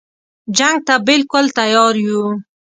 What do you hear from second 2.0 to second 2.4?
یو.